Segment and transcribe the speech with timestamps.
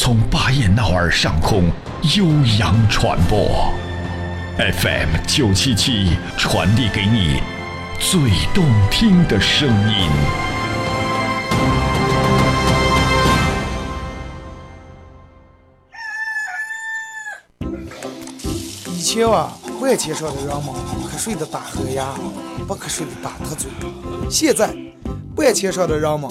[0.00, 1.64] 从巴彦淖尔上空。
[2.16, 2.24] 悠
[2.60, 3.74] 扬传播
[4.56, 7.42] ，FM 九七七传递给你
[7.98, 8.20] 最
[8.54, 10.08] 动听的声音。
[18.86, 20.72] 以前啊，万千上的人们
[21.10, 22.14] 瞌睡的打呵牙，
[22.68, 23.68] 不瞌睡的打特嘴。
[24.30, 24.72] 现在，
[25.34, 26.30] 万千上的人们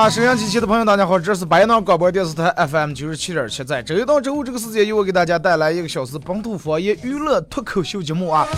[0.00, 8.48] 啊，沈阳机器的朋友，大家好，这是白闹广播电视台 FM 九十七点七，在周一到周五这个时间，由我给大家带来一个小时本土方言娱乐脱口秀节目啊。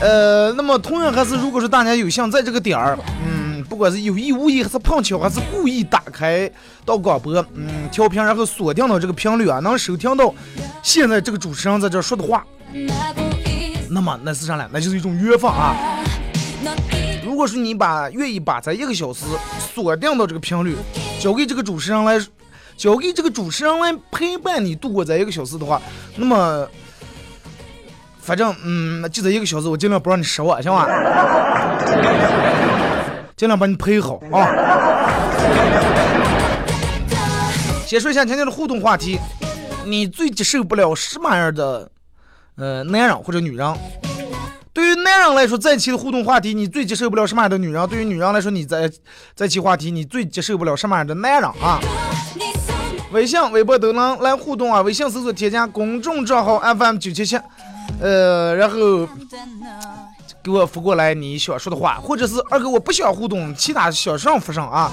[0.00, 6.48] 呃，那么同样还是，如果说大家有幸在这个点儿，嗯，不管是有意无意，还是碰巧，还是故意打开
[6.84, 10.32] 到广播，嗯，调频，然后锁定到这个频率啊，能收听到
[10.80, 12.46] 现在这个主持人在这说的话，
[13.90, 14.64] 那么那是啥呢？
[14.72, 15.74] 那就是一种缘分啊。
[17.34, 19.24] 如果说你把愿意把咱一个小时
[19.58, 20.76] 锁定到这个频率，
[21.18, 22.16] 交给这个主持人来，
[22.76, 25.82] 交给这个主持人来陪伴你度过这一个小时的话，
[26.14, 26.64] 那么，
[28.20, 30.86] 反正嗯，就这一个小时，我尽量不让你失望，行吧？
[33.36, 34.46] 尽量把你陪好啊。
[37.84, 39.18] 先说一下今天的互动话题，
[39.84, 41.90] 你最接受不了什么样的
[42.54, 43.76] 呃男人或者女人？
[44.74, 47.88] 对于男人来说，在一起的互动话题，你最接受不了什么样的女人？
[47.88, 48.90] 对于女人来说，你在
[49.32, 51.80] 在一起话题，你最接受不了什么样的男人啊？
[53.12, 54.80] 微信、微博都能来互动啊！
[54.80, 57.38] 微信搜索添加公众账号 FM 九七七，
[58.00, 58.76] 呃，然后
[60.42, 64.90] 给我发过来你想说的话，或者是二哥我不想互动，其他小声发上啊。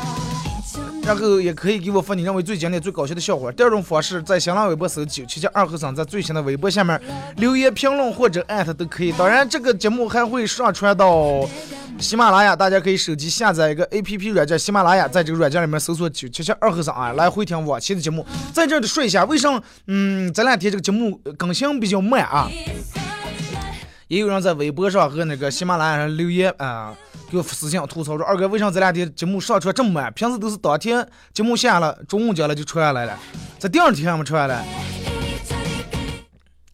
[1.03, 3.51] 然后也可以给我发你认为最经典、最搞笑的笑话。
[3.51, 6.99] 第二种方式，在新浪微博搜九七七二和尚，在最新的微博下面
[7.37, 9.11] 留言评论或者艾特都可以。
[9.11, 11.47] 当然，这个节目还会上传到
[11.99, 18.25] 喜马拉雅，大家可以手机下载一个 A P P 软件喜马拉雅，在这个软件里面搜索九七七二和尚啊，来回听往期的节目。
[18.53, 22.49] 在这里说一下，为什么嗯这两天这个节目更新比较慢啊？
[24.11, 26.93] 也有人在微博上和那个喜马拉雅上留言啊。
[27.29, 30.11] 给我私信吐槽说：“二哥，为啥这两天节目上传这么慢？
[30.11, 33.17] 平时都是当天节目下了，中午讲了就传下来了，
[33.57, 34.65] 在第二天还没传下来。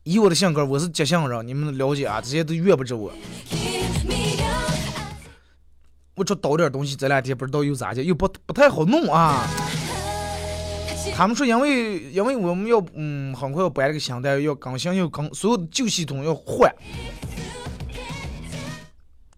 [0.04, 2.20] 以我的性格，我是急性人，你们了解啊？
[2.20, 3.14] 这些都怨不着我。
[6.16, 9.48] 我这倒点东西，这两天不知道又咋的，又不不太好弄啊。
[11.18, 16.72] 他们说，因为因为我们要嗯很快要搬这个新单，要更新要更，所有的旧系统要换。”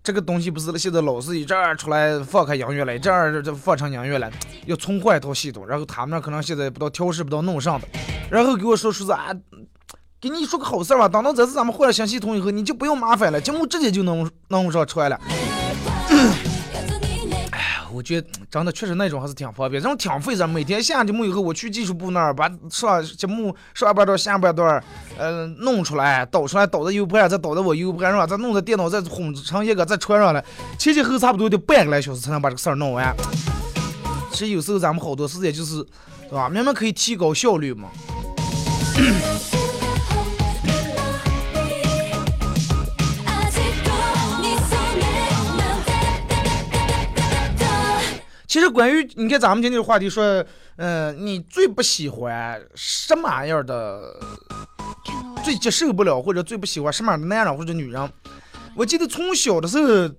[0.03, 4.29] 这个东西不是现在老是一这儿出来放开音乐了，这儿这放成音乐了，
[4.66, 5.66] 要重换一套系统。
[5.66, 7.88] 然后他们那可能现在不知道调试不知道弄上的，
[8.29, 9.34] 然后给我说说是啊，
[10.19, 15.18] 给你说个好事吧，等到这次咱们换了新系统以后，你就不用麻烦了，节目直接就能能上传了。
[18.00, 20.48] 我觉得真的确实那种还是挺方便，这种挺费事。
[20.48, 24.82] 每天下节目以后，我去技术部那儿把上节目上半段、下半段，
[25.18, 30.42] 呃，弄出来导出来，导到 U 盘，再导到我 U 盘上，再弄到电脑，再混成一个，再传上来，
[30.78, 33.13] 前前后后差不多得半个来小时才能把这个事儿弄完。
[34.31, 35.84] 其实有时候咱们好多事情就是，
[36.30, 36.48] 对吧？
[36.48, 37.90] 明明可以提高效率嘛。
[48.50, 50.44] 其实关于你看咱们今天的话题说，
[50.78, 54.19] 嗯，你最不喜欢什么样的，
[55.44, 58.12] 最接受不了或者最不喜欢什么样的男人或者女人？
[58.75, 60.12] 我记得从小的时候，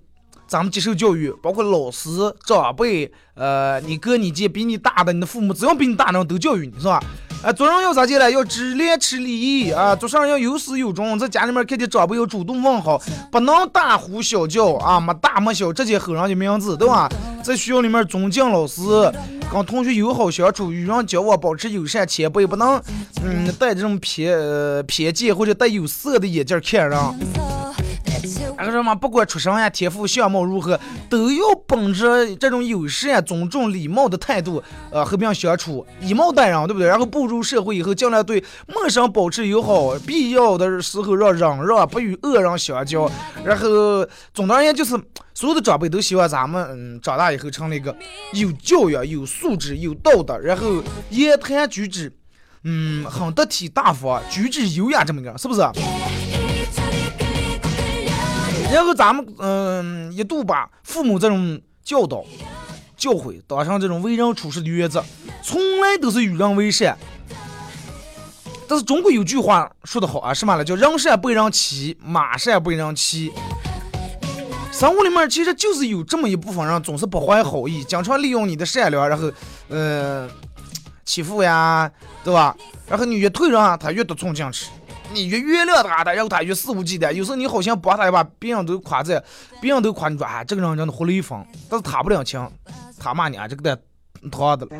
[0.47, 2.09] 咱们接受教育，包括老师、
[2.45, 7.03] 长辈，呃，你哥、你姐比你大的，你的父母只要比你大的都教育你是吧？
[7.43, 8.31] 啊，做人要咋地嘞？
[8.31, 11.17] 要知廉耻礼义啊，做事要有始有终。
[11.17, 13.01] 在家里面看见长辈要主动问好，
[13.31, 17.09] 不能大呼小叫啊，没大没小，直接吼人家名字，对吧？
[17.43, 18.81] 在学校里面尊敬老师，
[19.51, 22.79] 跟同学友好相处，与人交往保持友善，前辈不能
[23.23, 26.99] 嗯带这种偏呃偏见或者带有色的眼镜看人。
[28.81, 36.87] 那么，不管出身呀、天赋、相貌如何，都要本着这种友善、尊重、礼貌的态度，呃，和平相处，以貌待人，对不对？
[36.87, 43.07] 然后步入社会以后，尽量对陌生保持友好，必要的时候让忍让，不与恶人相交。
[43.45, 44.99] 然后，总的而言，就是
[45.35, 47.95] 所有的长辈都希望咱们，嗯，长大以后成了一个
[48.33, 52.11] 有教养、有素质、有道德，然后言谈举止，
[52.63, 55.61] 嗯，很得体大方，举止优雅这么个，是不是？
[58.71, 62.23] 然后咱们嗯一度把父母这种教导、
[62.95, 65.03] 教诲当成这种为人处事的原则，
[65.43, 66.97] 从来都是与人为善。
[68.67, 70.63] 但是中国有句话说得好啊，什么了？
[70.63, 73.33] 叫人善被人欺，马善被人骑。
[74.71, 79.29] 生活里面其实就是有这么一部分人，总是不怀好意，经常利用你的善良，然后
[79.67, 80.29] 嗯
[81.03, 81.91] 欺负呀，
[82.23, 82.55] 对吧？
[82.87, 84.67] 然后你越退让，他越得寸进尺。
[85.13, 87.11] 你越原谅他他，然后他越肆无忌惮。
[87.11, 89.21] 有时候你好像帮他一把，别人都夸赞，
[89.61, 91.37] 别人都夸你说啊，这个人真的活了一分。
[91.69, 92.47] 但是他不领情，
[92.99, 93.77] 他骂你啊，这个的
[94.31, 94.71] 他的了，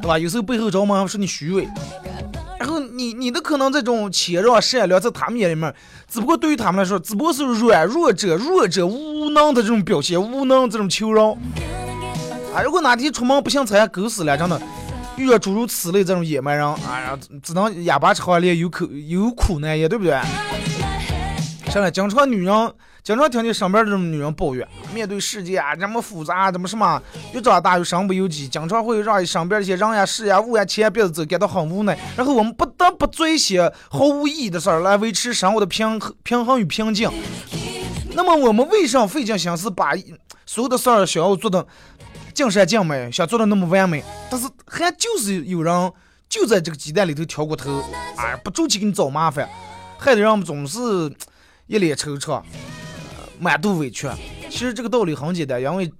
[0.00, 0.18] 对吧？
[0.18, 1.68] 有时候背后找忙说你虚伪，
[2.58, 5.72] 然后你你的可能这种谦让善良，在他们眼里面，
[6.08, 11.36] 只不过对于他们来说，只不过是软弱者、弱者无能的这种表现，无能这种求饶。
[12.54, 14.60] 啊，如果哪天出门不幸踩狗屎了，真的。
[15.16, 20.20] 遇到诸如此类这种野蛮人，哎呀，只能哑巴吃黄连，有苦有苦难言，对不对？
[21.70, 22.72] 上来经常女人，
[23.02, 27.00] 经常听见身边这种女人抱怨，面对世界啊这么复杂，怎么什么
[27.32, 37.10] 越长大越身不由己，经常会让身边一些人呀、事呀、物呀、钱呀别的走感到很无奈，然后我们不得不做一些毫无意义的事儿来维持生活的平衡、平衡与平静。
[38.14, 39.92] 那么我们为什么费尽心思把
[40.46, 41.66] 所有的事儿想要做的？
[42.36, 45.92] 尽善尽美，想做的那么完美，但是还就是有人
[46.28, 47.82] 就在这个鸡蛋里头挑骨头，
[48.18, 49.48] 哎，不住气给你找麻烦，
[49.96, 50.78] 害得人们总是
[51.66, 52.42] 一脸惆怅，
[53.40, 54.06] 满肚委屈。
[54.50, 55.90] 其实这个道理很简单，因为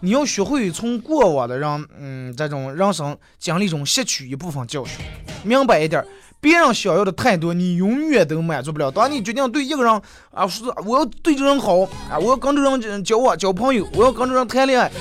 [0.00, 5.02] 你要学会从过往的人，嗯，这种人生经历中吸取一部分教训，
[5.42, 6.04] 明白一点，
[6.38, 8.90] 别人想要的太多，你永远都满足不了。
[8.90, 10.02] 当你决定对一个人
[10.32, 11.80] 啊，说我要对这人好，
[12.10, 14.92] 啊，我要跟这人交往交朋友，我要跟这人谈恋爱。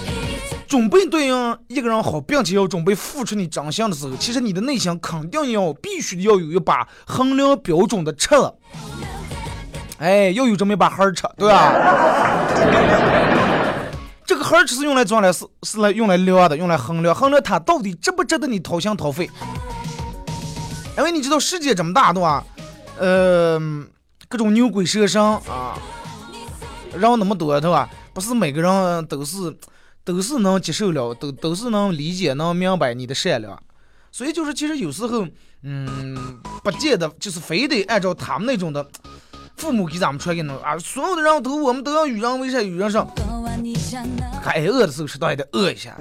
[0.67, 8.53] 准备对应一个人好，并且要准备付出你真心的时候，其实你的内心肯定要必须要有一把衡量标准的尺子，
[9.97, 11.73] 哎，要有这么一把儿尺，对吧？
[14.25, 19.29] 这个儿尺是用来装来是是来用来量的，用来衡量衡量他到底值不值得你掏心掏肺。
[20.97, 22.43] 因为你知道世界这么大，对吧？
[22.99, 23.57] 呃，
[24.27, 25.79] 各种牛鬼蛇神啊，
[26.93, 27.89] 人那么多，对吧？
[28.13, 29.55] 不是每个人都是。
[30.13, 33.61] 都是能接受了，都都是能理解、能明白你的善良，
[34.09, 35.27] 所以就是其实有时候，
[35.63, 38.87] 嗯，不见得就是非得按照他们那种的
[39.57, 43.05] 父母给咱们传给那啊，所有的人都我们都要与人为善，与人善。
[44.45, 45.93] 该饿的时候适当也得饿一下。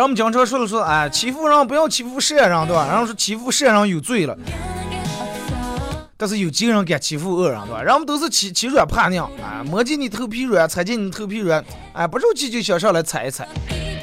[0.00, 2.86] 让我们经常说了说，哎，欺负人不要欺负善人，对吧？
[2.88, 4.34] 然后说欺负善人有罪了，
[6.16, 7.82] 但是有几个人敢欺负恶人，对吧？
[7.82, 13.46] 人们都是欺欺软怕硬，啊，摸进你头皮软，踩进你头皮软，哎，不受气就想上来踩一踩，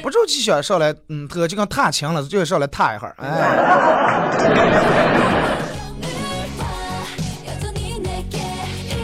[0.00, 3.28] 不受气想上来，嗯，他就跟踏青了，就要上来踏一下，哎。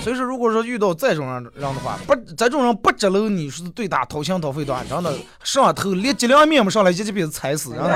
[0.05, 5.11] 所以说，如果说遇到这种人人的话，不这种人不值了，你说对他掏心掏肺的，真的
[5.43, 7.83] 上头连脊梁面不上来，一记鼻子踩死，人。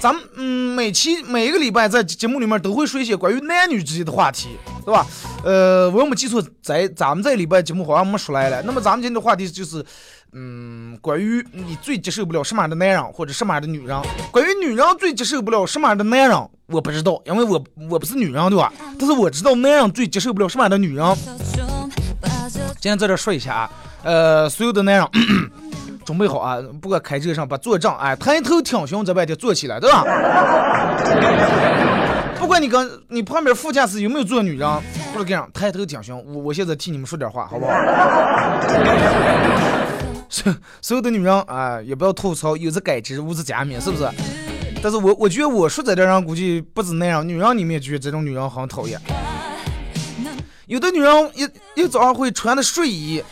[0.00, 5.06] 咱们嗯，每期每一个礼拜在节目里面都会说一些关于男女之间的话题，对吧？
[5.44, 8.62] 呃，我没记错，在咱们这礼拜节目好像没说来了。
[8.62, 9.84] 那么咱们今天的话题就是。
[10.32, 14.00] 嗯，关于你最接受不了什么样的男人或者什么样的女人？
[14.30, 18.72] 关于女人最接受不了什么样的男人，我不知道，因为我我不是女人，对吧？
[18.98, 21.16] 但是我知道男人最接受不了什么样的女人。
[22.80, 23.70] 今天在这说一下啊，
[24.04, 25.06] 呃，所有的男人
[26.04, 30.04] 准备好啊，不管开车上把坐正，哎，抬头挺胸在外头坐起来，对吧？
[32.38, 34.68] 不管你跟你旁边副驾驶有没有坐女人，
[35.12, 37.72] 或者这样抬头挺胸，我我现在替你们说点话，好不好？
[40.28, 44.08] 所所有的女人啊，也不要吐槽，有则改之，无则加勉，是不是？
[44.80, 49.00] 但是我我觉得我说在这人估计不止那样，女人里面觉得这种女人很讨厌。
[50.66, 51.48] 有的女人一
[51.80, 53.24] 一早上会穿的睡衣，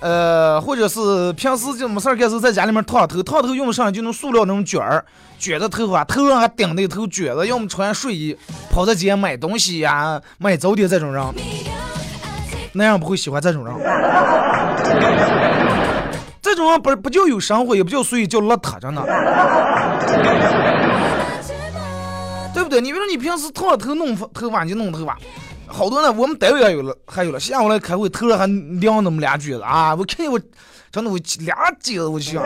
[0.00, 5.04] 呃，或者是平时就没事儿干时在家里面烫头，烫头用的上就那塑料那种卷儿，
[5.38, 8.36] 卷着头发，头上还顶着一头卷子，要么穿睡衣
[8.70, 11.24] 跑在街买东西呀、买早点这种人，
[12.74, 13.74] 那样不会喜欢这种人。
[16.52, 19.02] 这种人不不叫有生活，也不叫所以叫邋遢，真的。
[22.52, 22.78] 对不对？
[22.78, 25.16] 你比如说你平时烫了头弄头发，你就弄头发，
[25.66, 26.12] 好多呢。
[26.12, 27.40] 我们单位也有了，还有了。
[27.40, 28.46] 下午来开会，头上还
[28.80, 29.94] 晾那么俩卷子啊！
[29.94, 30.38] 我看见我，
[30.90, 32.42] 真的我俩卷子我就想，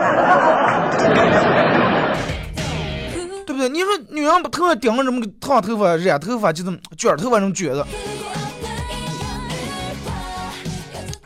[3.45, 3.67] 对不对？
[3.67, 7.85] 你说女人把头上顶上这么个烫头发、染头发，就这么卷头发这种卷子，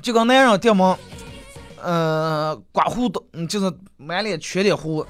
[0.01, 0.97] 就跟男人掉毛，
[1.83, 5.05] 呃，刮胡刀，就是满脸全脸胡。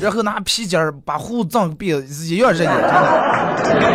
[0.00, 2.70] 然后拿皮筋儿把胡子长个辫子一样热眼，
[3.64, 3.86] 真的。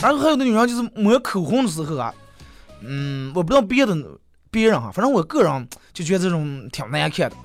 [0.00, 2.14] 然后还有的女人就是抹口红的时候啊，
[2.82, 3.96] 嗯，我不知道别的
[4.50, 7.36] 别人哈，反正我个人就觉得这种挺难看的。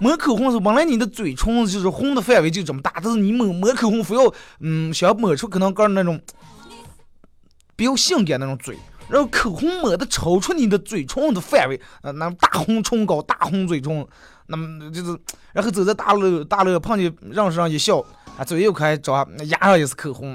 [0.00, 6.20] 抹口红的时候，本来你的嘴唇就是红的范围就这么大，但是你抹抹口红非要嗯想抹出可能个那种
[7.74, 8.76] 比较性感那种嘴，
[9.08, 14.06] 然后口红抹的超出你的嘴唇的范围，呃，那大红唇膏、大红嘴唇。
[14.46, 15.18] 那么就是，
[15.54, 17.98] 然后走在大路大路碰见认识人一笑，
[18.36, 20.34] 啊，嘴又开张，牙上也是口红。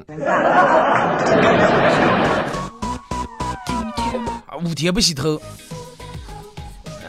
[4.48, 5.40] 啊，五天不洗头，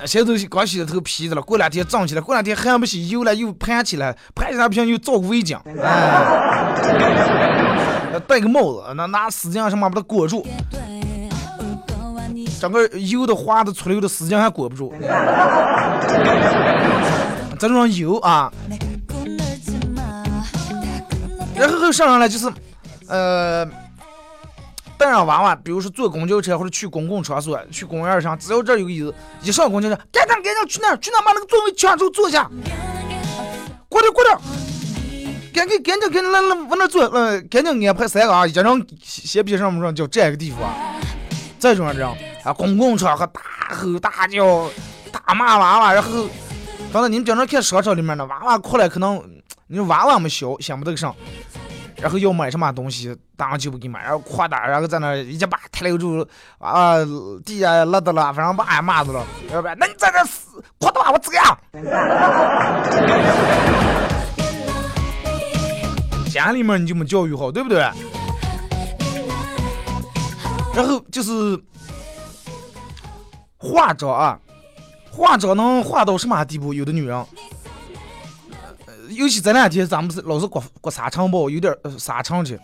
[0.04, 5.58] 现在刚洗的头皮子了，过两天胀起来，过两天还不洗，油了又盘起来，盘起来不行又造个围巾，
[8.12, 10.46] 哎，戴个帽子，那拿丝巾什么把它裹住。
[12.60, 14.92] 整个油的滑的出溜的时间还裹不住，
[17.58, 18.52] 这种油啊，
[21.56, 22.52] 然后后上上来就是，
[23.08, 23.64] 呃，
[24.98, 32.46] 带上娃娃，比如说坐公交车或者去公共场所，去公园上，只要这有个椅子，一上公交车，赶紧赶紧去那儿去那儿把那个座位抢住坐下，
[33.88, 34.36] 过点过点，
[35.54, 40.58] 赶紧赶紧赶紧来来往那坐，呃，赶紧安排三个啊，一张斜壁上面上叫占个地方，
[41.58, 42.14] 这种这样。
[42.42, 43.40] 啊，公共场合大
[43.74, 44.68] 吼大叫、
[45.12, 46.26] 大骂娃娃，然后，
[46.90, 49.22] 刚才你们经常看商场里面的娃娃哭了，可能
[49.66, 51.14] 你娃娃们小，想不得上，
[51.96, 56.26] 然后要买什么东西，当然就不给买，然后夸大，然后在那一把抬溜住，
[56.58, 56.94] 啊，
[57.44, 61.58] 地下拉的了，反正骂也骂死了，要不然，那你在这死夸大我怎样？
[66.32, 67.80] 家里面你就没教育好，对不对？
[70.74, 71.62] 然后就是。
[73.62, 74.38] 化妆啊，
[75.10, 76.72] 化妆能化到什么地步？
[76.72, 77.26] 有的女人，
[79.10, 82.58] 尤其这两天咱们是老是刮刮沙尘暴，有点沙尘去，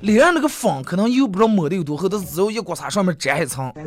[0.00, 3.70] 脸上那个粉可能又不知道抹的有多厚，但是只要一刮痧，上面沾一层。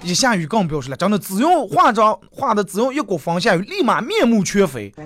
[0.00, 4.90] 一下雨更不要说了，真的，只用化妆化的，只用一刮风下雨，立马面目全非。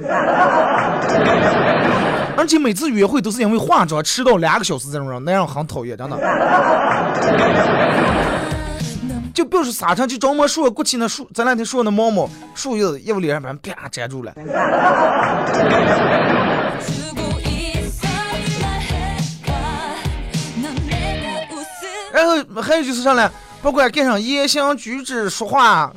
[2.37, 6.17] 而且每次约会都是因为化妆迟到两个小时这种人，那样很讨厌，真的。
[9.39, 14.35] 就比如说沙尘，就着魔树，过去那树，咱两天说那毛毛树叶一往脸上把啪粘住了。
[22.13, 23.31] 然后还有就是啥呢？
[23.63, 25.93] 不管干上言行举止说话，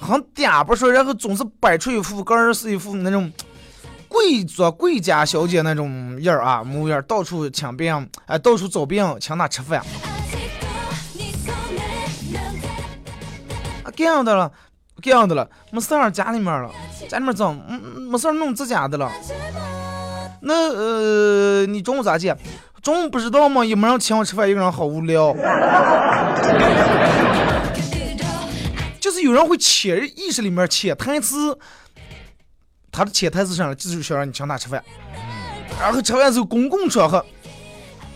[0.00, 3.30] 很嗲不说，然后总是摆出一副个儿是一副那种
[4.08, 9.84] 贵族贵家小姐那种样儿啊模样，到处请病，哎，到处找病请他吃饭。
[13.96, 14.50] 这样的了，
[15.02, 16.70] 这样的了，没事儿家里面了，
[17.08, 19.10] 家里面怎，嗯，没事儿弄自家的了。
[20.40, 22.34] 那呃，你中午咋去？
[22.82, 23.64] 中午不知道吗？
[23.64, 25.34] 也没人请我吃饭，一个人好无聊。
[29.00, 31.58] 就是有人会潜意识里面潜台词，
[32.90, 34.82] 他的潜台词上就是想让你请他吃饭。
[35.80, 37.24] 然后吃饭时候公共场合，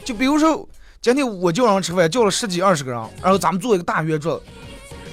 [0.04, 0.68] 就比如说
[1.00, 4.42] 今天我叫人吃饭，叫了十几二十个人，然后咱们坐一个大圆桌。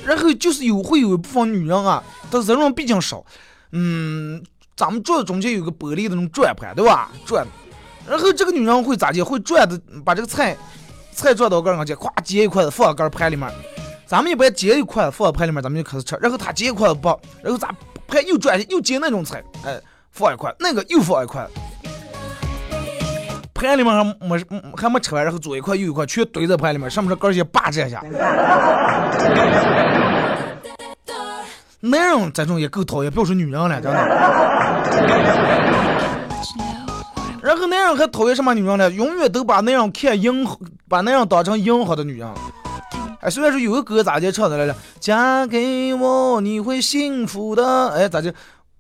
[0.06, 3.26] 然后就是有会有一部分女人啊，但是人数毕竟少，
[3.72, 4.42] 嗯，
[4.78, 7.10] 咱们桌子中间有个玻璃的那种转盘，对吧？
[7.26, 7.46] 转，
[8.08, 9.24] 然后这个女人会咋接？
[9.24, 10.56] 会转的，把这个菜
[11.12, 13.52] 菜转到个上去，咵接一筷子放到个盘里面。
[14.06, 16.16] 咱们一般接一筷子放到盘里面，咱们就开始吃。
[16.22, 17.08] 然后她接一筷子不，
[17.42, 17.76] 然后咱
[18.08, 19.82] 盘又转又接那种菜，哎，
[20.12, 21.48] 放一块，那个又放一块，
[23.66, 24.38] 盘里面还没
[24.78, 28.04] 还没吃完，然后左一块右一块全堆在盘里面，上面这杆儿先霸占一下。
[31.82, 33.98] 男人这种也够讨厌，不要说女人了，真的。
[37.42, 38.90] 然后男人还讨厌什么女人呢？
[38.90, 40.48] 永远都把那样看硬，
[40.90, 42.28] 把那样当成硬核的女人。
[43.22, 44.76] 哎，虽然说有个歌咋就唱的来着？
[45.00, 47.90] 嫁给我你会幸福的。
[47.90, 48.32] 哎，咋就？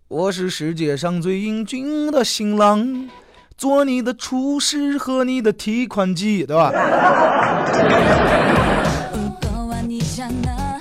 [0.08, 3.10] 我是世界上最英俊的新郎，
[3.58, 6.72] 做你的厨师和你的提款机，对吧？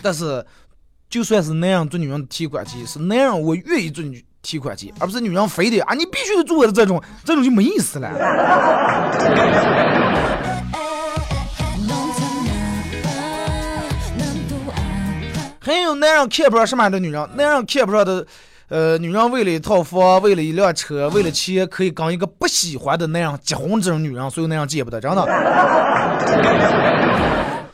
[0.03, 0.45] 但是，
[1.09, 8.11] 就算是那样做女人的提款机，是那样我愿意做女提款机，而不是女人非得啊，你必须得做我的这种，这种就没意思了。
[15.61, 18.27] 还有男人看不上什么样的女人，那样看不上的。
[18.69, 25.25] 呃，女人为了一套房，为了一辆车，为了钱，可以跟一个不喜欢的那样结婚，这种女人，所以那样见不得，真的。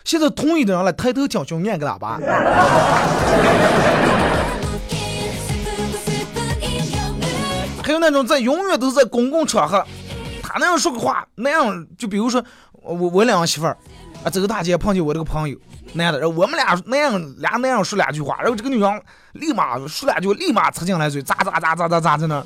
[0.04, 2.18] 现在同意的人来抬头挺胸，念个喇叭。
[7.82, 9.84] 还有那种在永远都是在公共场合，
[10.42, 12.44] 他那样说个话，那样就比如说
[12.82, 13.76] 我我两个媳妇儿
[14.24, 15.56] 啊，走大街碰见我这个朋友。
[15.92, 22.44] 那样的，然后我们俩那样俩那样说两句话，然后这个女人立马说两句，立马插进来嘴，咋咋咋咋咋咋在那，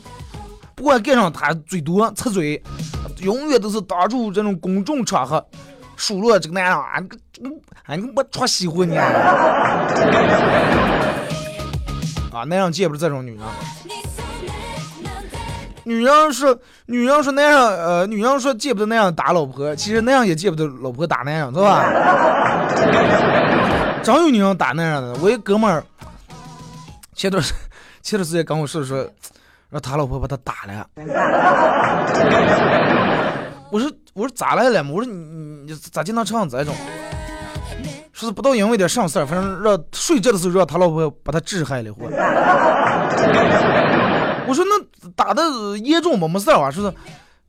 [0.74, 2.62] 不管干上她嘴多插嘴，
[3.20, 5.44] 永远都是当住这种公众场合
[5.96, 7.16] 数落这个男人啊，你个
[7.86, 9.00] 啊你我穿西货呢，
[12.32, 12.44] 啊！
[12.48, 13.40] 那样见不着这种女人。
[15.84, 21.84] 女人说，女人说那样，呃，女人说见不得那样打老婆，其实那样也见不得老婆打那样，是吧？
[24.02, 25.84] 真有女人打那样的，我一哥们儿，
[27.14, 27.54] 前段时
[28.02, 29.06] 前段时间跟我说说，
[29.70, 30.86] 让他老婆把他打了。
[33.70, 34.90] 我说我说咋来了嘛？
[34.92, 35.18] 我说你
[35.66, 36.74] 你咋经常这样子这种？
[38.12, 42.08] 说是不到因为点上事儿，反正让睡觉的时候让他老婆把他治害了，或。
[44.46, 45.42] 我说那打的
[45.78, 46.28] 严重吗？
[46.28, 46.92] 没事啊，说是，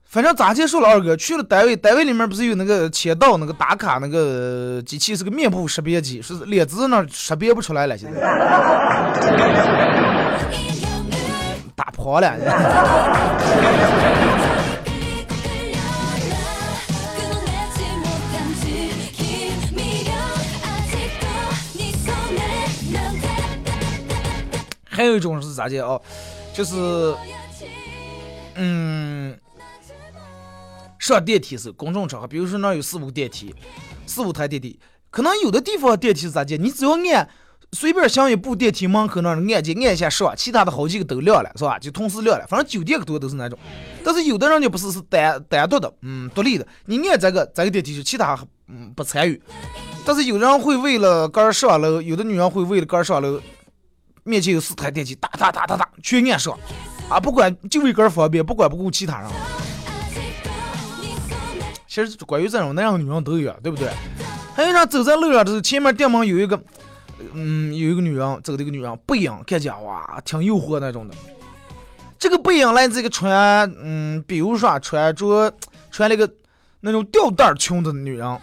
[0.06, 8.22] 反正咋接受了二哥去了单位，单位里面不是有那个签到那个打卡那个机器，是个面部识别机，是脸字那识别不出来了，现在
[11.76, 12.34] 打破了。
[24.88, 26.02] 还有一种是咋介哦？
[26.56, 27.14] 就是，
[28.56, 29.38] 嗯，
[30.98, 33.54] 上电梯是公众场合，比如说那有四五电梯，
[34.06, 36.56] 四五台电梯，可能有的地方电梯是咋介？
[36.56, 37.30] 你只要按
[37.74, 41.78] 随便想一部电梯门口那儿按键按一下上，其他的好几个都亮了，是吧？
[41.78, 42.48] 就同时亮了。
[42.48, 43.60] 反正酒店多都是那种，
[44.02, 46.66] 但是有的人就不是是单单独的，嗯，独立的。
[46.86, 48.40] 你按这个这个电梯就其他
[48.70, 49.42] 嗯不参与。
[50.06, 53.42] 但是有人会为了个上楼，有的女人会为了个上楼。
[54.28, 56.58] 面前有四台电梯，哒哒哒哒哒，全按上，
[57.08, 59.30] 啊，不管就为个方便，不管不顾其他人。
[61.88, 63.88] 其实关于这种那样的女人都有，对不对？
[64.56, 66.60] 还有人走在路上的时候，前面店门有一个，
[67.34, 71.14] 嗯，有一个女人，走的一个女人，背影看见哇，挺诱惑那种的。
[72.18, 75.54] 这个背影来自一个穿，嗯，比如说穿着
[75.92, 76.28] 穿了个
[76.80, 78.40] 那种吊带裙子的女人，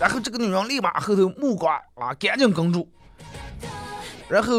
[0.00, 2.88] 然后这个女人立马后头目光啊，赶紧跟住。
[4.28, 4.52] 然后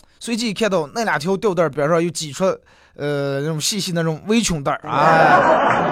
[0.20, 2.44] 随即看到那两条吊带边上又挤出
[2.96, 5.90] 呃那种细细那种围裙带儿啊，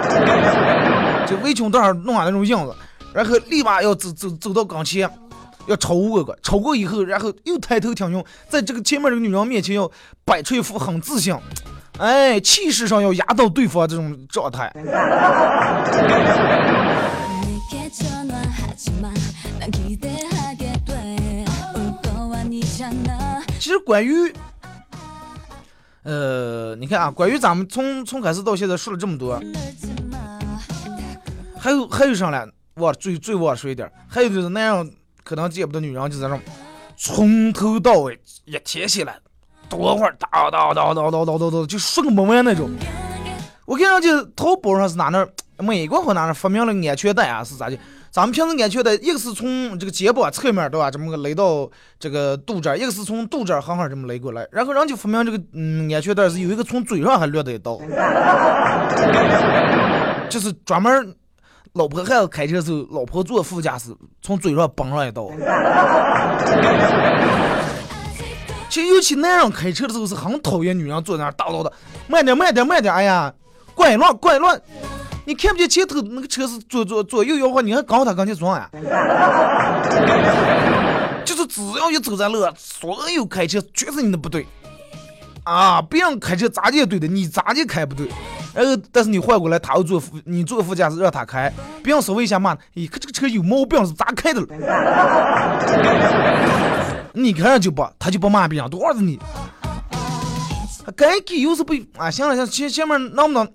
[1.25, 2.75] 就围裙带儿弄上那种样子，
[3.13, 5.09] 然后立马要走走走到跟前，
[5.65, 9.89] 要超过个，超过以后，然后又抬头挺胸，在这个前面这个女人面前要
[10.25, 11.35] 摆出一副很自信，
[11.97, 14.71] 哎，气势上要压倒对方这种状态。
[23.69, 24.33] 其实关于，
[26.01, 29.39] 呃，你看啊，关于咱们从从开始到现在说了这么多，
[31.55, 32.51] 还有还有啥嘞？
[32.73, 34.89] 我最最我说一点，还有就是那样
[35.23, 36.41] 可能见不得女人，就是那种
[36.97, 39.19] 从头到尾一天下来，
[39.69, 42.71] 多会儿叨叨叨叨叨叨叨叨，就说个没完那种。
[43.65, 45.23] 我看上去淘宝上是哪那
[45.63, 47.77] 美国和哪那发明了安全带啊，是咋的？
[48.11, 51.69] 咱们平时安全带，一个是从这个肩膀侧面对吧，这么个勒到
[51.99, 54.47] 这个肚这儿，一个是从肚这儿狠狠这么勒过来。
[54.51, 57.79] 然后人就发明这个嗯安全带是有一个从嘴上还掠的一刀，
[60.27, 61.15] 就是专门
[61.73, 65.29] 老婆孩子开车时候，老婆坐副驾驶从嘴上崩上一刀。
[68.69, 71.71] 其实尤其男人开车的时候是很讨厌女人坐在那儿叨叨的，
[72.07, 73.31] 慢点慢点慢点，哎呀，
[73.75, 74.59] 拐乱拐乱。
[75.29, 78.67] 你看不见前头那个车是左左左右摇晃，你还刚他刚才撞呀？
[81.23, 84.47] 就是只要一走在路，所有开车全是你的不对。
[85.43, 88.07] 啊，别人开车咋地对的，你咋地开不对。
[88.55, 94.47] 然后，但是你换过来，他要坐副，你坐副驾驶让他开，别人稍微一下骂，咦，可这个车有毛病是咋开的了？
[97.13, 99.19] 你看就不，他就不骂别人，多少是你？
[100.95, 102.09] 该给又是不啊？
[102.09, 103.47] 行了行，前前面能不能？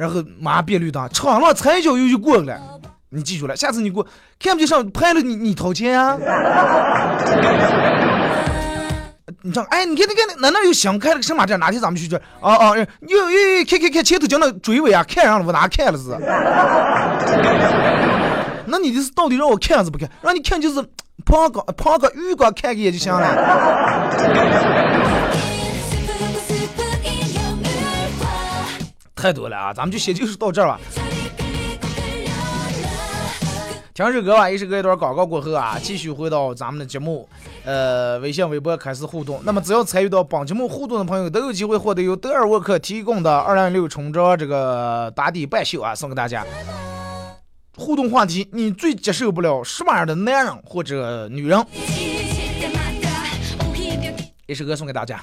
[0.00, 2.58] 然后马上变绿灯，闯了踩一脚油就过了。
[3.10, 4.06] 你记住了，下次你过
[4.38, 6.16] 看不见上拍了你，你掏钱啊？
[9.42, 12.16] 你这哎，你看你看那那有想开了个神马站，哪天咱们去这？
[12.40, 12.74] 哦哦，
[13.06, 16.16] 又又看看看前头叫那追尾啊，看上了我哪看了是？
[18.64, 20.08] 那你的是到底让我看还是不看？
[20.22, 20.82] 让你看就是
[21.26, 23.36] 旁个旁个预告看一眼就行了。
[29.20, 30.80] 太多了啊，咱们就先就是到这儿吧。
[33.92, 37.28] 听首歌吧，一首歌一段广告过后啊，继续回到咱们的节目。
[37.66, 39.38] 呃，微信、微博开始互动。
[39.44, 46.46] 那么，只要参与到本节目互动的朋友，都有机会获得由德尔沃克提供的二零六冲着这个打底半袖啊，送给大家。
[47.76, 51.62] 互动话题：你最接受不了什么样的男人或者女人？
[54.46, 55.22] 一首歌送给大家。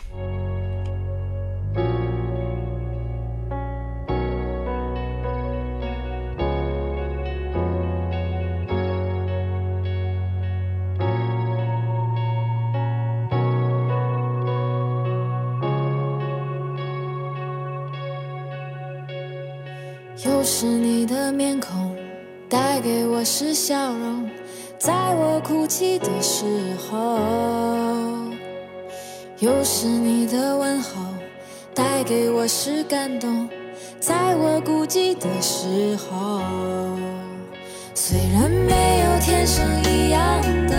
[32.59, 33.47] 是感动，
[33.99, 36.41] 在我孤寂的时候。
[37.93, 40.75] 虽然没有天生一样的，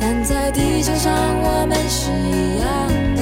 [0.00, 2.66] 但在地球上我们是一样
[3.14, 3.20] 的。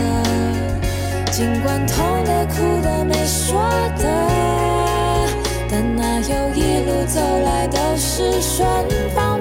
[1.33, 3.61] 尽管痛的、哭的、没说
[3.98, 4.05] 的，
[5.68, 8.64] 但那有一路走来都是顺
[9.12, 9.31] 风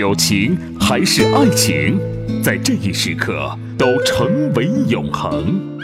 [0.00, 2.00] 友情还是爱情，
[2.42, 5.78] 在这一时刻都成为永恒。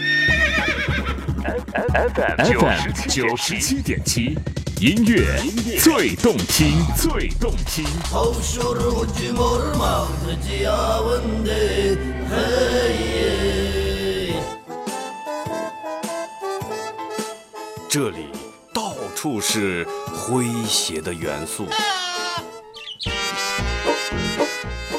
[1.92, 2.40] FM
[3.10, 4.38] 九十七点七，
[4.80, 5.38] 音乐
[5.78, 7.84] 最动听，最动听。
[17.90, 18.28] 这里
[18.72, 21.66] 到处是诙谐的元素，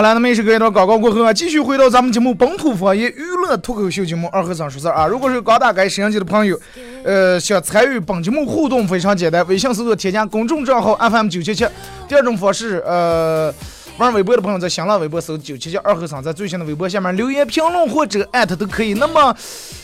[0.00, 5.06] 好了，那么也是隔一段广告过后啊，继续回到咱们节目本土方言娱乐脱口秀节目《二和尚说事儿》啊。
[5.06, 6.58] 如果是刚打开摄像机的朋友，
[7.04, 11.66] 呃，想参与本节目互动非常简单，微信搜索添加公众账号 FM 九七七。
[12.08, 13.52] 第二种方式，呃，
[13.98, 18.94] 玩微博的朋友在新浪微博搜九七七二和尚，在最新的微博下面留言评论或者艾特都可以。
[18.94, 19.36] 那么，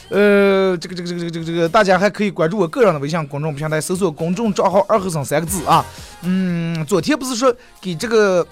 [0.08, 5.84] 呃，这个这个这个这个这个，大家还可以关注我个人的微信公众平台，搜索公众账号“二和尚”三个字啊。
[6.22, 8.46] 嗯，昨天不是说给这个。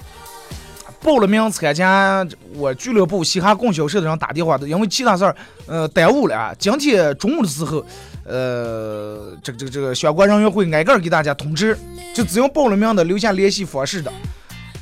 [1.04, 5.36] 报了名参加我俱乐部嘻哈供销社的人打电话的，因为其他事儿
[5.66, 6.54] 呃耽误了啊。
[6.58, 7.84] 今天中午的时候，
[8.24, 11.78] 呃，这个这个这个相关人员会挨个给大家通知，
[12.14, 14.10] 就只要报了名的留下联系方式的。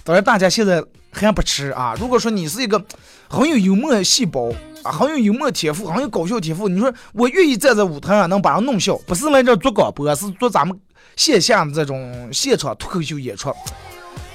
[0.05, 0.81] 当然，大家现在
[1.11, 1.97] 还不迟啊。
[1.99, 2.81] 如果说你是一个
[3.29, 4.49] 很有幽默细胞
[4.85, 10.79] 啊，很有幽默天赋，很有搞笑天赋，你说我愿意站在舞台上能把人弄笑，不是来这做广播，是做咱们
[11.17, 13.53] 线下的这种现场脱口秀演出，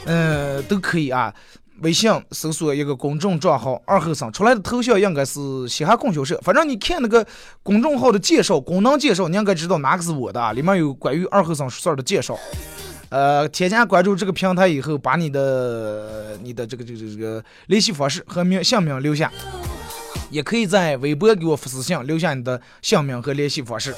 [0.03, 1.33] 嗯、都可以啊。
[1.81, 6.39] 微信搜索一个公众账号“二后生”，出来的头像应该是嘻哈供销社。
[6.43, 7.25] 反正你看那个
[7.61, 12.37] 公众号的介绍、功能介绍，你应该知道哪个是我的啊，里面有关于二后生事儿的介绍。
[13.09, 19.31] 呃，添加关注这个平台以后，把你的你的这个这个这个联系方式和名姓名留下，
[20.29, 23.95] 也可以在微博给我发私信，留下你的姓名和联系方式，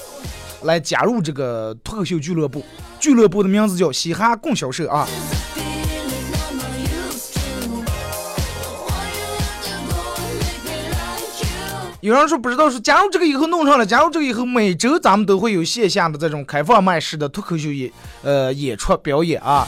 [0.64, 2.64] 来加入这个脱口秀俱乐部。
[3.00, 5.08] 俱乐部的名字叫嘻哈供销社啊。
[12.02, 17.92] 有人说不知道说加入这个以后弄上了，加入这个以后每周咱们都会有线下的这种开放麦式的脱口秀演
[18.24, 19.68] 呃演出表演啊。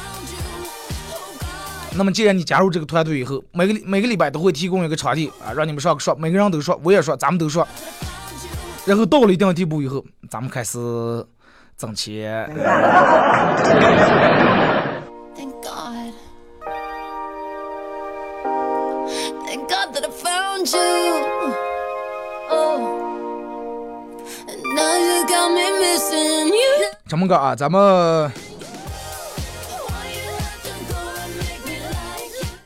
[1.94, 7.68] 那么既然你加入这个团队以后，每个礼每个礼拜都会提供一个场地啊，让你们上课说，每个人都说，我也说，咱们都说。
[8.86, 10.80] 然后到了一定地步以后，咱们开始
[11.78, 12.50] 挣钱。
[27.08, 28.32] 这么个啊，咱们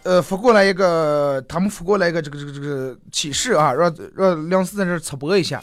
[0.04, 5.60] 呃发过来一个，他们发过来一个这个这个这个启示啊，让让梁思在这儿插播一下，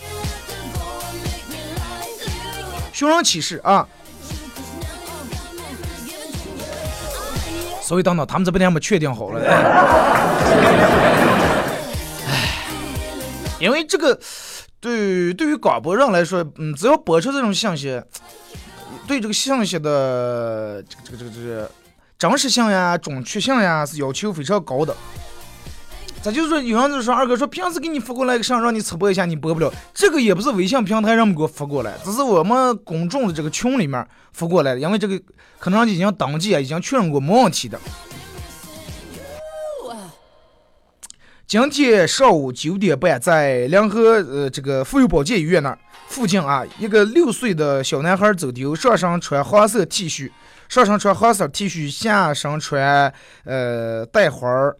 [2.92, 3.86] 寻人启事啊。
[7.80, 9.40] 稍微等等，他们这边还没确定好了。
[12.26, 12.48] 唉，
[13.60, 14.18] 因为这个
[14.82, 18.02] 对对于广播人来说，嗯，只要播出这种信息，
[19.06, 21.70] 对这个信息的这个这个这个这个
[22.18, 24.92] 真实性呀、准确性呀是要求非常高的。
[26.20, 29.72] 咱就是说，有人就说二哥说，平时给你发过来个上让你直播一下，你播不了。
[29.94, 35.20] 这个也不是微信平台让们给我发过来，只是我们公众的这个群里面发过来的，因为这个
[35.60, 37.78] 可能已经登记啊，已经确认过没问题的。
[41.52, 50.30] 今天上午九点半，在梁河呃这个妇幼保健医院那儿附近啊，一个六岁的小男孩走丢，上身穿黄色 T 恤，
[50.66, 53.12] 上身穿黄色 T 恤，下身穿
[53.44, 54.74] 呃带花儿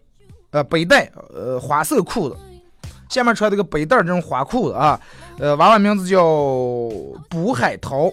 [0.51, 2.37] 呃背带呃花色裤子，
[3.11, 4.99] 下面穿这个背带这种花裤子啊，
[5.39, 6.25] 呃娃娃名字叫
[7.29, 8.11] 卜海涛，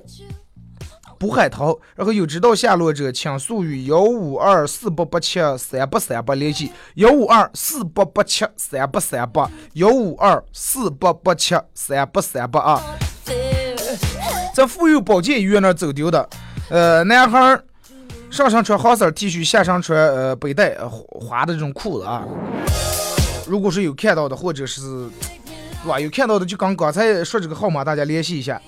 [1.20, 12.82] 捕海涛，然后有知道下落者，请速与幺五二四八八七三八三八联系，幺五二四八八七三八三八，幺五二四八八七三八三八啊，
[14.56, 16.28] 在妇幼保健医院那走丢的，
[16.70, 17.62] 呃，男孩
[18.32, 22.24] 上身穿黄色 T 恤，下身穿呃背带呃花的这种裤子啊。
[23.46, 24.82] 如果是有看到的，或者是
[25.86, 26.00] 哇？
[26.00, 28.62] 有看到的就跟刚才说这个号码，大家联系一下。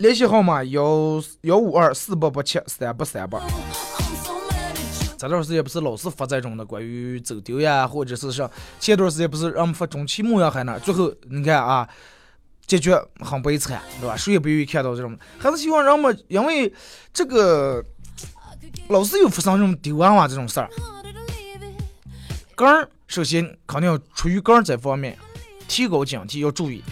[0.00, 3.38] 联系号码幺幺五二四八八七三八三八。
[5.18, 11.86] 这段时间不是老是发这种的关于走丢呀，或者是说前段时间不是让我们发中期牧羊还那，最后你看啊，
[12.66, 14.16] 结局很悲惨，对吧？
[14.16, 16.72] 谁也不愿意看到这种，还是希望让我们因为
[17.12, 17.84] 这个
[18.88, 20.70] 老是有发生这种丢娃娃这种事儿。
[22.56, 25.18] 个人首先肯定要出于个人这方面
[25.68, 26.82] 提高警惕，要注意。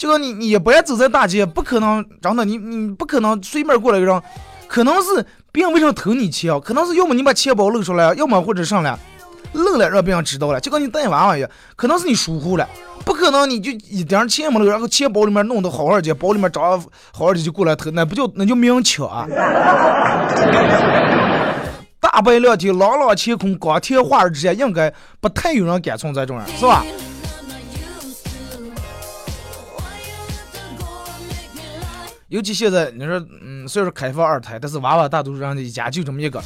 [0.00, 4.22] 这个你你也不要走在大街，不可能真的，你你不可能随便过来一个人，
[4.66, 6.58] 可能是别人为什么偷你钱啊？
[6.58, 8.98] 可能是要么你把钱包露出来，要么或者上来
[9.52, 12.66] 露了让别人知道了，就跟你带娃娃一样，可能是你疏忽了，
[13.04, 19.26] 不可能你就一点钱没露，然后钱包里面弄得好好的，包里面装好好的就过来偷，那不就那就明抢啊！
[22.00, 26.82] 大白两天，朗朗乾坤，光天化日之下，应该不太有人敢从这种人，是吧？
[32.30, 36.40] 尤其现在，你说，嗯，虽然说开放二胎，但是娃娃大多数人家一家就这么一个。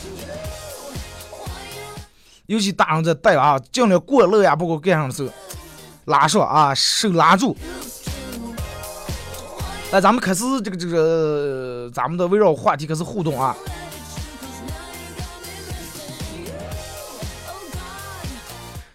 [2.47, 5.29] 尤其大人在带娃，尽量过路呀，不过干上的时候，
[6.07, 7.55] 拉上啊，手拉住。
[9.93, 13.55] 来，咱们开始这个这个，咱们的围绕话题开始互动啊。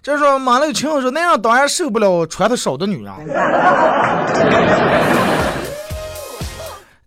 [0.01, 3.13] 这时候，马六群友说，那样当然受不了穿的少的女人。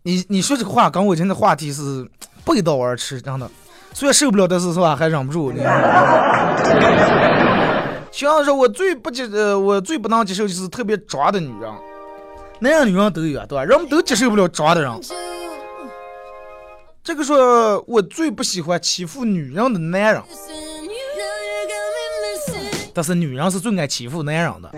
[0.05, 2.05] 你你说这个话跟我今天的话题是
[2.45, 3.49] 背道而驰，真的。
[3.93, 5.53] 虽然受不了，但是是吧，还忍不住。
[8.11, 11.71] 徐阳说，我最不接呃，我最不能接受就是特别装的女人。
[12.59, 13.65] 那样女人都有，对吧？
[13.65, 14.91] 人们都接受不了装的人。
[17.05, 20.23] 这个说，我最不喜欢欺负女人的男人。
[22.95, 24.69] 但是女人是最爱欺负男人的。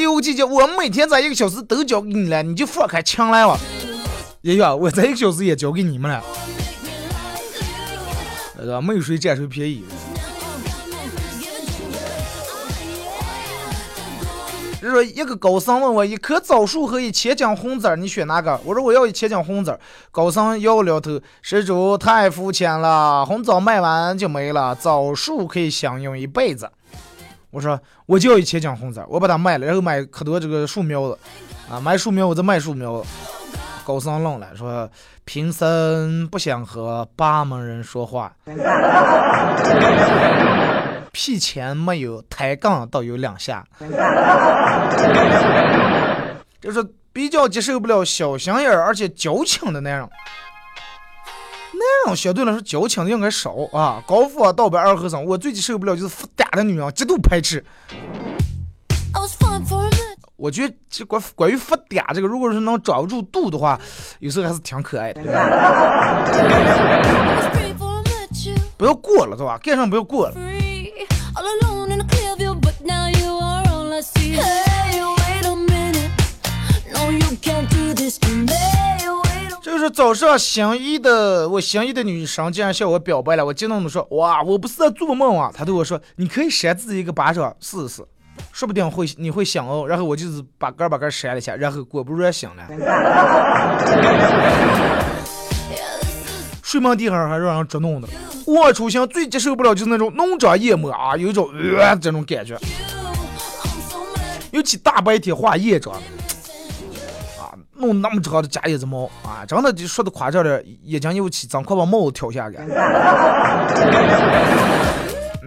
[0.00, 3.58] 第五季节，我每天在一个小时都交给你了，你就放开枪来吧。
[4.40, 6.24] 爷爷，我在一个小时也交给你们了，
[8.56, 8.80] 对吧？
[8.80, 9.84] 没有谁占谁便宜。
[14.80, 18.58] 就说一个高僧问我，一棵枣树和一千斤红枣，你选哪个？
[18.64, 19.78] 我说我要一千斤红枣。
[20.10, 26.70] 高僧摇了摇头，施主太肤浅了，红枣卖完就没了，枣树可以享用一辈子。
[27.50, 31.18] 我说我就要一千斤红籽，我把它卖了，然后买可多这个树苗子，
[31.70, 33.04] 啊，买树苗我再卖树苗。
[33.82, 34.88] 高僧愣了，说
[35.24, 38.32] ：“贫僧不想和八门人说话。
[41.10, 43.64] 屁钱没有，抬杠倒有两下。
[46.60, 50.08] 就是比较接受不了小心眼儿而且矫情的那种。
[51.80, 54.04] 男人相对来说矫情的应该少啊。
[54.06, 57.64] 高富啊，道白二和尚，我最接受不了就是发嗲的女人，极度排斥。
[60.36, 63.78] 我觉得这关关于发嗲这个，如果是能抓不住度的话，
[64.20, 65.22] 有时候还是挺可爱的。
[68.78, 69.58] 不要过了，对吧？
[69.62, 70.34] 盖上不要过了。
[79.90, 88.02] 早上心仪的我心仪的女生竟然向我表白了，我激动的说：“哇，我不是在做梦啊！”她对我说：“你可以扇自己一个巴掌试试，
[88.52, 92.64] 说不定会你会醒哦。”然后我就是把杆把杆扇了一下，然后果不其然醒了。
[96.62, 98.08] 睡梦地方还让人捉弄的，
[98.46, 102.56] 我出行最接受不了就是那种浓妆艳抹啊，有一种呃这种感觉，
[104.52, 106.00] 尤其大白天化夜妆。
[107.80, 112.64] 弄那么长的假叶子帽啊，真的就说的夸张点，眼睛又起，真快把帽子挑下来。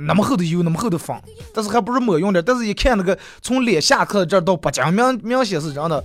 [0.06, 1.16] 那么厚的油，那么厚的粉，
[1.54, 2.42] 但是还不是抹用的。
[2.42, 6.04] 但是一看那个从脸下颏这到脖颈，明明显是真的。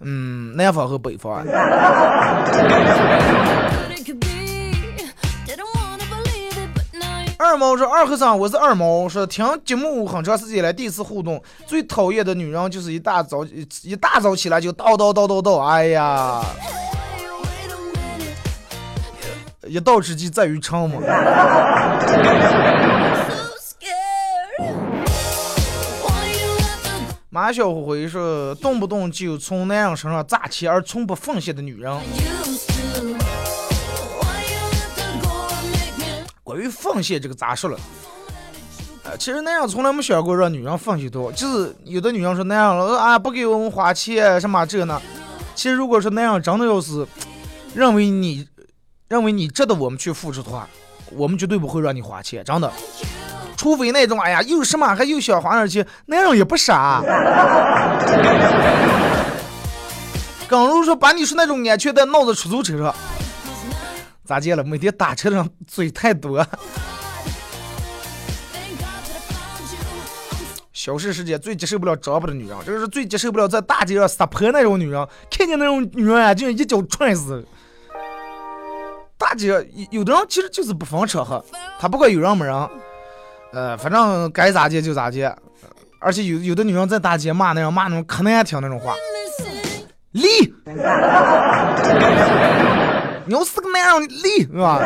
[0.00, 1.42] 嗯，南方和北方。
[7.38, 9.08] 二毛说：“二和尚，我是二毛。
[9.08, 11.40] 说听节目很长时间来，第一次互动。
[11.68, 13.44] 最讨厌的女人就是一大早
[13.84, 15.60] 一大早起来就叨叨叨叨叨。
[15.60, 16.44] 哎呀，
[19.68, 21.00] 一道之计在于晨嘛。
[27.30, 31.96] 马马小辉说，动不动就从男人身上砸钱而从不奉献的女人。
[36.70, 37.78] 奉献这个咋说了？
[39.04, 45.00] 呃，其实男人从来没想过让女人奉献多，就是有的女人说男人了啊不给我们花钱什么这呢？
[45.54, 47.06] 其实如果说男人真的要是
[47.74, 48.46] 认为你
[49.08, 50.68] 认为你值得我们去付出的话，
[51.12, 52.70] 我们绝对不会让你花钱，真的。
[53.56, 57.02] 除非那种，哎呀，又什么还又想花点钱，男人也不傻。
[60.48, 62.94] 刚如说把你说那种安全带弄到出租车上，
[64.28, 64.62] 咋见了？
[64.62, 66.46] 每天打车上嘴太多。
[70.74, 75.08] 小事世界最接受不了长不的女人，这个是最接受不了在大街上撒泼那种女人。
[75.30, 77.42] 看见那种女人啊，就一脚踹死。
[79.16, 81.42] 大街有的人其实就是不分场合，
[81.80, 82.68] 他不管有人没人。
[83.54, 85.34] 呃，反正该咋接就咋接，
[86.00, 88.94] 而且有有的女人在大街骂那样骂那种可难听那种话，
[90.10, 90.28] 离，
[93.28, 94.80] 你要是个男人，离是吧？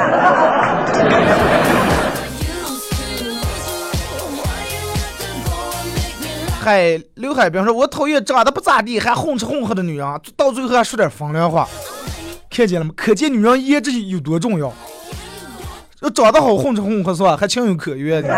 [6.60, 11.68] 海刘海兵说：“我讨厌长得不咋地还混吃混喝的女人，到最后还说点风凉话，
[12.50, 12.92] 看见了吗？
[12.96, 14.72] 可见女人颜值有多重要。”
[16.02, 17.36] 要长得好混吃混喝是吧？
[17.36, 18.28] 还情有可原的。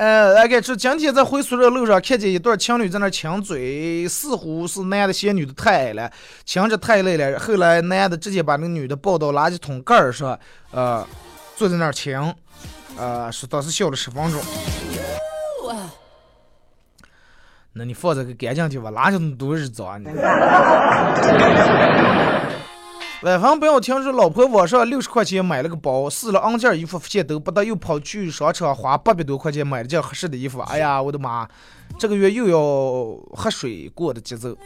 [0.00, 6.10] 呃，来看，说今天在回宿舍路上看见一对情侣在那亲嘴，似乎是男的嫌女的太矮了，
[6.46, 7.38] 亲着太累了。
[7.38, 10.40] 后来男的直接把那个女的抱到垃圾桶盖上，
[10.70, 11.06] 呃，
[11.54, 12.18] 坐在那儿亲，
[12.96, 14.40] 呃，说当时笑了十分钟。
[17.74, 20.10] 那你放这个干净地方，垃圾桶都是脏的。
[23.22, 30.60] 晚上不要听说老婆网上六十块钱买了个包，试了 N 件衣服发现都不得，又跑去商场花八百多块钱买了件合适的衣服。
[30.60, 31.46] 哎呀，我的妈！
[31.98, 32.58] 这个月又要
[33.36, 34.56] 喝水过的节奏，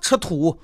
[0.00, 0.58] 吃土。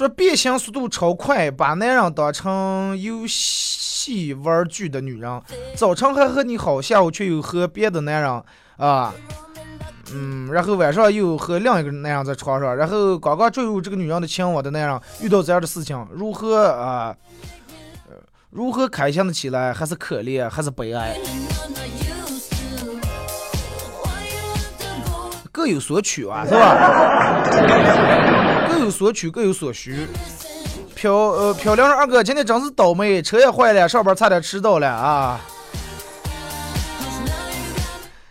[0.00, 5.42] 说变形速度超快，把男人当成游戏玩具的女人，
[5.76, 8.42] 早晨还和你好，下午却又和别的男人
[8.78, 9.12] 啊，
[10.14, 17.14] 嗯，然后晚上又和另一个男人在床上，然后刚刚坠入这个女人的情网的男人遇到这样的事情，如何啊？
[18.48, 19.70] 如何开心的起来？
[19.70, 20.48] 还是可怜？
[20.48, 21.14] 还是悲哀？
[25.52, 28.39] 各有所取啊，是吧？
[28.70, 30.06] 各有所取，各有所需。
[30.94, 35.40] 漂呃漂亮二哥今天真是倒霉，车也坏了，上班差点迟到了啊！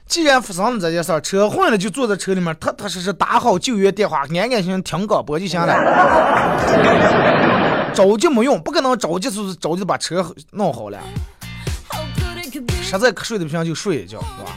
[0.08, 5.74] 既然发生了这件事儿，车坏了就坐在车里面，踏踏实实打好救援电话，安安心心听广播就行了。
[7.94, 10.98] 着急没用，不可能着急就是着急把车弄好了。
[12.82, 14.56] 实在瞌睡的不行就睡一觉，是吧？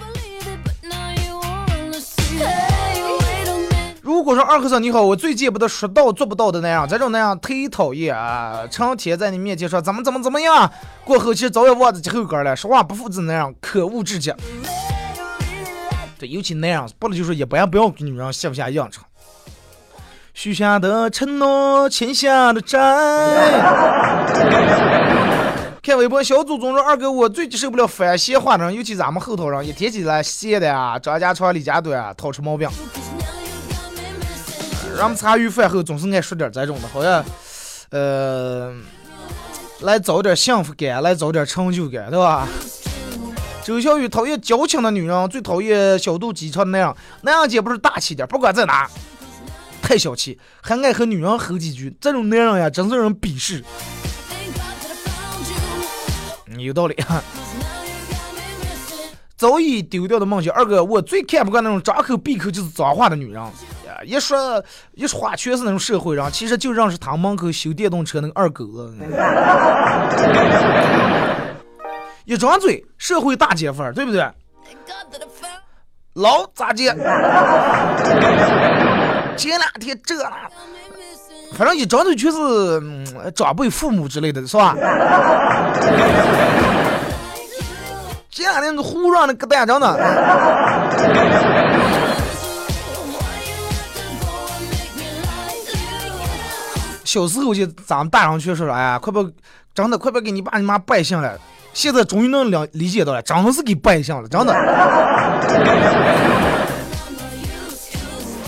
[4.22, 8.60] 如果说二和尚你好，我最见不得说到做不到的那样，这种那样忒讨厌啊！
[8.70, 10.70] 成天在你面前说怎么怎么怎么样，
[11.04, 14.32] 过后其实早也忘记后根了，说话不负责那样，可恶至极。
[16.20, 19.02] 对，尤其那样，不能就说一般不要给女人下不下应酬。
[20.34, 22.78] 许下的承诺，欠下的债。
[25.82, 32.68] 看微博，小祖宗说二哥，我最接受不了反闲话的人，尤其咱们后头人，一提起来闲的啊，张家长李家短啊，讨出毛病。
[35.02, 37.24] 咱们茶余饭后总是爱说点这种的，好像，
[37.90, 38.72] 呃，
[39.80, 42.46] 来找点幸福感，来找点成就感，对吧？
[43.64, 46.94] 周小雨讨厌矫情的女人，最讨厌小肚鸡肠的男人。
[47.22, 48.88] 男人姐不是大气点，不管在哪，
[49.82, 51.92] 太小气，还爱和女人吼几句。
[52.00, 53.64] 这种男人呀，真是让人鄙视。
[56.58, 56.96] 有道理。
[59.36, 63.42] 早已丢掉的梦想，二哥，我最看不惯那种张口闭口就是脏话的女人。
[64.04, 64.62] 一说
[64.94, 68.94] 一说话全是那种社会人，其实就认识他门口修电动车那个二狗子。
[72.24, 74.24] 一张嘴，社会大姐夫，对不对？
[76.14, 76.94] 老咋接？
[79.36, 80.30] 前两天这那，
[81.56, 84.76] 反正一张嘴全是长辈、父母之类的，是吧？
[88.30, 89.96] 前两天胡乱的搁蛋着呢。
[97.12, 99.22] 小时候就咱们大人去说说，哎呀，快把
[99.74, 101.38] 真的快把给你爸你妈拜相了。
[101.74, 104.54] 现在终于能了理解到了，真的是给拜相了，真的。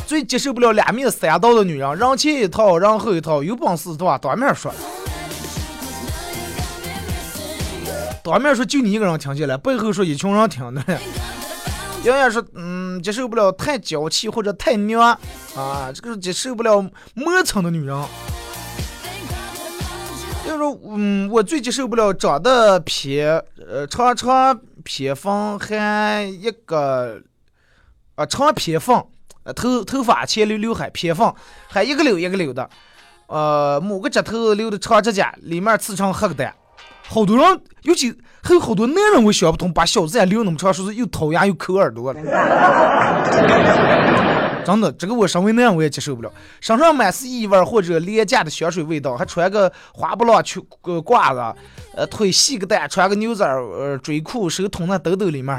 [0.07, 4.73] 最接受不了两面三刀的女人，人前一套，人后一套，有本事的话当面说。
[8.23, 10.83] 当面说就你一个人听见了，背后说一群人听的。
[12.05, 15.03] 杨洋说，嗯，接受不了太娇气或者太娘
[15.55, 16.81] 啊，这个接受不了
[17.13, 17.95] 磨蹭的女人。
[20.55, 27.21] 就说，嗯，我最接受不了长得偏，呃，长长偏方还一个，
[28.15, 29.07] 啊，长偏方，
[29.55, 31.35] 头头发前留刘海偏方，
[31.69, 32.71] 还一个绺一个绺的，
[33.27, 36.55] 呃，某个指头留的长指甲，里面刺成黑个蛋。
[37.09, 42.15] 好多人，尤其还有好多男人，我想不通，把小指甲留那么长，说是又掏牙又抠耳朵。
[44.65, 46.33] 真的，这个我身为男人我也接受不了。
[46.59, 51.55] 身上满是异味或者廉价的香水味道，还穿个花布浪裙呃褂子，
[51.95, 55.59] 呃，腿细个蛋，穿个牛仔呃锥裤，手捅那兜兜里面，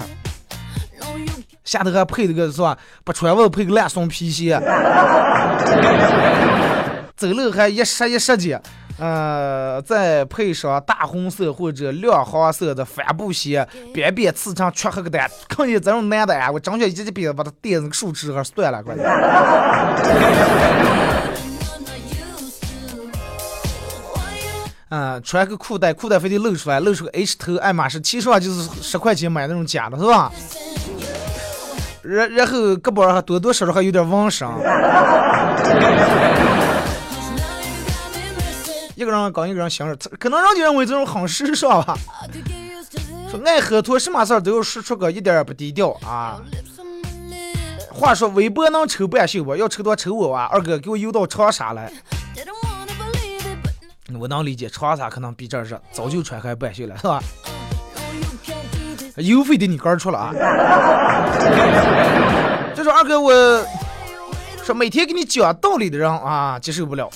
[1.64, 2.76] 下头还配了个是吧？
[3.04, 4.60] 不穿袜配个烂松皮鞋，
[7.16, 8.60] 走路还一湿一湿的。
[8.98, 18.96] 呃，再配上大红色或者亮黄色的帆布鞋，边边刺成缺黑个蛋，看见这种男的呀，我张学一记鼻子把他垫那个树枝上算了，快！
[24.90, 30.32] 嗯， 穿个裤带，裤带非得露出来，露出个 H 头，爱马仕，其实就是十块钱买那种假的，是吧？
[32.02, 34.48] 然然后胳膊上多多少少还有点纹身。
[39.06, 41.96] 一个人跟一个人相处，可能人家认为这种很时尚吧。
[43.30, 46.42] 说爱喝多什么事儿都要说出个一点也不低调啊。
[47.92, 49.56] 话说微博能抽半宿不？
[49.56, 50.50] 要抽多抽我啊！
[50.52, 51.92] 二哥给我邮到长沙来。
[54.20, 57.22] 我能理解，长沙可能比这儿热，早就穿开半袖了，是吧？
[59.18, 60.34] 邮费得你个出了啊！
[62.76, 63.32] 就是二哥，我
[64.64, 67.10] 说每天给你讲道理的人啊，接受不了。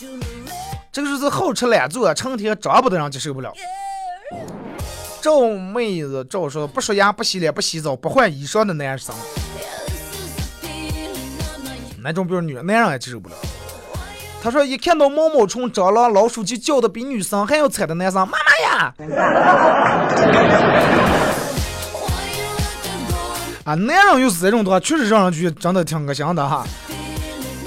[0.92, 3.54] 这个就是好吃懒做、成天张不得人接受不了。
[5.22, 9.14] 赵妹子赵说不刷牙、不洗脸、不洗澡、不换衣裳的男生，
[12.02, 13.36] 那种比如女男人也接受不了。
[14.42, 18.94] 他说一看到毛毛虫、蟑螂、老鼠就叫的比女生还要惨的男生，妈妈呀！
[23.66, 26.66] 啊，男人又是这种的话，确实让人觉得真的挺恶心的哈。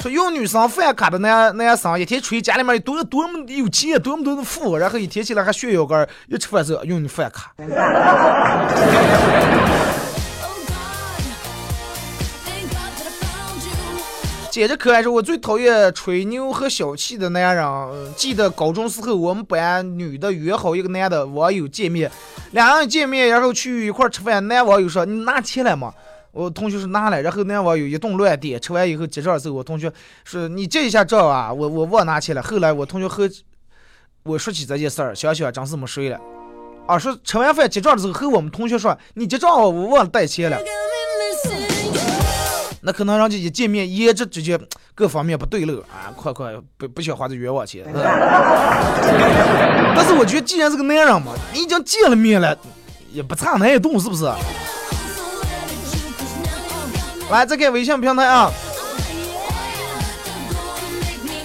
[0.02, 7.54] 说用女生饭卡的男男生，一天出去家里面有多多么有钱，多么多的富，然后一天起来还炫耀个，一吃饭时候用你饭卡。
[14.50, 17.64] 接着可爱说，我最讨厌吹牛和小气的男人。
[18.16, 22.10] 记得高中时候，我们班女的约好一个男的网友见面，
[22.50, 24.48] 两人见面，然后去一块吃饭。
[24.48, 25.94] 男网友说：“你拿钱来吗？”
[26.32, 29.92] 我同学说拿了，然后男网友一顿乱点，吃完以后结账的时候，我同学
[30.24, 32.42] 说你结一下账啊，我我忘拿钱了。
[32.42, 33.30] 后来我同学和
[34.22, 36.18] 我说起这件事儿，想想真是没睡了。
[36.86, 40.58] 啊，说吃完饭结账的时候和我们同学说你结账我忘了带钱了。
[42.84, 44.58] 那可能人家一见面颜值直接
[44.94, 47.84] 各方面不对了啊，快快不不想花这冤枉钱。
[49.94, 52.58] 但是我觉得既然是个男人嘛，你已经见了面了，
[53.12, 54.24] 也不差那一顿是不是？
[57.32, 58.52] 来，再看微信平台啊，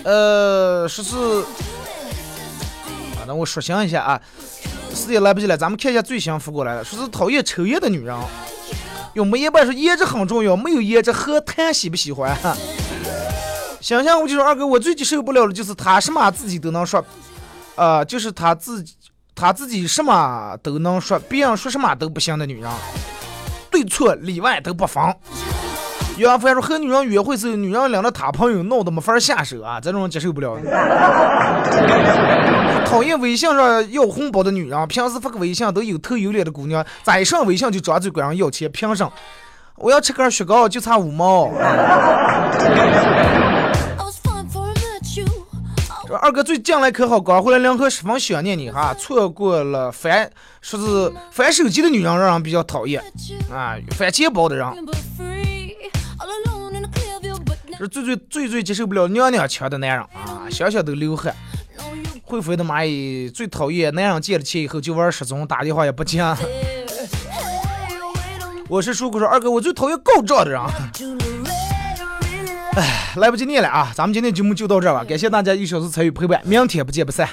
[0.03, 1.15] 呃，说是，
[3.15, 4.21] 啊，那我说想一下啊，
[4.93, 8.13] 时间来不及了，咱们看一下最新发过来了，说是讨厌抽烟的女人，
[9.13, 12.37] 用没烟版说颜值很重要，没有颜值和谈喜不喜欢？
[13.79, 17.01] 想想我就说二哥，我最接受不了的就是他什么自己都能说，
[17.75, 18.93] 啊，就是他自己
[19.33, 22.69] 他自己什么都能说，别人说什么都不行的女人，
[23.71, 25.01] 对错里外都不分。
[26.17, 30.57] 杨凡说和女人约会时，女人领着他朋友闹得没法下手啊，这种人接受不了。
[32.85, 39.11] 讨厌微信上要红包的女人，平时发个微信都有头有脸的姑娘，再一上微信就张嘴管人要钱，凭什么？
[39.75, 41.51] 我要吃根雪糕就差五毛。
[46.07, 53.03] 这二哥最近来可好，刚回来两口十分想念你哈，错过了翻说是翻手机的女人让人比较讨厌
[53.53, 54.65] 啊，翻钱包的人。
[57.77, 61.33] 是最最最最接受不了娘娘腔的男人啊，想想都流汗。
[62.23, 66.21] 会飞的蚂蚁最讨厌男人借了钱以后就玩失踪，打电话也不接。
[68.67, 70.61] 我是叔哥说二哥，我最讨厌告状的人。
[72.75, 73.91] 哎来不及念了啊！
[73.95, 77.27] 咱们今天节目就到这儿吧，感谢大家一小时参与陪伴，明天不见不散。